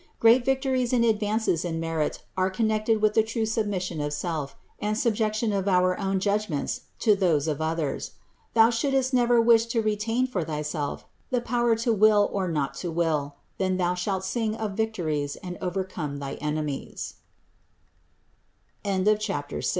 [0.19, 4.97] Great victories and advances in merit are connected with the true submission of self and
[4.97, 8.13] subjection of our own judgments to those of others.
[8.55, 12.89] Thou shouldst never wish to retain for thyself the power to will or not to
[12.89, 15.87] will: then thou shalt sing of victories and over